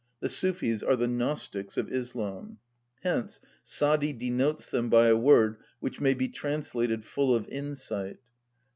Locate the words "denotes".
4.13-4.67